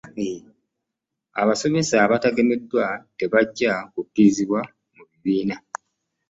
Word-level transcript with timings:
Abasomesa 1.41 1.95
abatagemeddwa 2.05 2.85
tebajja 3.17 3.71
kukkirizibwa 3.93 4.59
mu 4.95 5.03
bibiina. 5.09 5.55